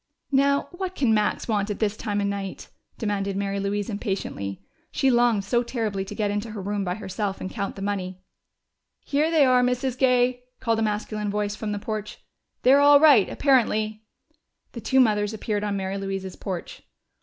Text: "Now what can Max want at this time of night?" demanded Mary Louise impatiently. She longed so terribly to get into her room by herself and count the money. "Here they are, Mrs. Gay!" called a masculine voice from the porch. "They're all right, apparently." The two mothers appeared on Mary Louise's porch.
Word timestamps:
"Now 0.31 0.67
what 0.71 0.95
can 0.95 1.13
Max 1.13 1.47
want 1.47 1.69
at 1.69 1.77
this 1.77 1.95
time 1.95 2.19
of 2.21 2.25
night?" 2.25 2.69
demanded 2.97 3.37
Mary 3.37 3.59
Louise 3.59 3.87
impatiently. 3.87 4.63
She 4.91 5.11
longed 5.11 5.43
so 5.43 5.61
terribly 5.61 6.03
to 6.05 6.15
get 6.15 6.31
into 6.31 6.49
her 6.53 6.59
room 6.63 6.83
by 6.83 6.95
herself 6.95 7.39
and 7.39 7.51
count 7.51 7.75
the 7.75 7.83
money. 7.83 8.19
"Here 9.05 9.29
they 9.29 9.45
are, 9.45 9.61
Mrs. 9.61 9.95
Gay!" 9.95 10.41
called 10.59 10.79
a 10.79 10.81
masculine 10.81 11.29
voice 11.29 11.55
from 11.55 11.71
the 11.71 11.77
porch. 11.77 12.17
"They're 12.63 12.81
all 12.81 12.99
right, 12.99 13.29
apparently." 13.29 14.01
The 14.71 14.81
two 14.81 14.99
mothers 14.99 15.35
appeared 15.35 15.63
on 15.63 15.77
Mary 15.77 15.99
Louise's 15.99 16.35
porch. 16.35 16.81